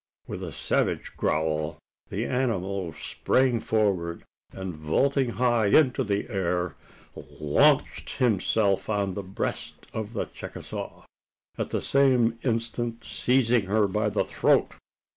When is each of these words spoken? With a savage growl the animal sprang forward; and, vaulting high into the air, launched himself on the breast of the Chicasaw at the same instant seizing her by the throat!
With 0.25 0.41
a 0.41 0.51
savage 0.51 1.15
growl 1.15 1.77
the 2.09 2.25
animal 2.25 2.91
sprang 2.91 3.59
forward; 3.59 4.23
and, 4.51 4.73
vaulting 4.75 5.29
high 5.37 5.67
into 5.67 6.03
the 6.03 6.27
air, 6.27 6.75
launched 7.15 8.17
himself 8.17 8.89
on 8.89 9.13
the 9.13 9.21
breast 9.21 9.85
of 9.93 10.13
the 10.13 10.25
Chicasaw 10.25 11.05
at 11.55 11.69
the 11.69 11.83
same 11.83 12.39
instant 12.41 13.03
seizing 13.03 13.67
her 13.67 13.87
by 13.87 14.09
the 14.09 14.25
throat! 14.25 14.73